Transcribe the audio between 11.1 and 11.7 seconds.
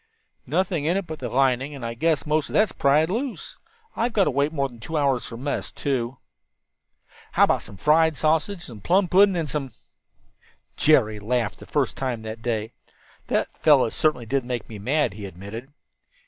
laughed for